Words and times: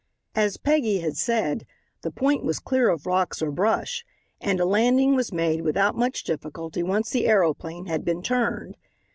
As 0.33 0.57
Peggy 0.57 1.01
had 1.01 1.15
said, 1.15 1.67
the 2.01 2.09
point 2.09 2.43
was 2.43 2.57
clear 2.57 2.89
of 2.89 3.05
rocks 3.05 3.39
or 3.39 3.51
brush, 3.51 4.03
and 4.39 4.59
a 4.59 4.65
landing 4.65 5.15
was 5.15 5.31
made 5.31 5.61
without 5.61 5.95
much 5.95 6.23
difficulty 6.23 6.81
once 6.81 7.11
the 7.11 7.27
aeroplane 7.27 7.85
had 7.85 8.03
been 8.03 8.23
turned. 8.23 8.77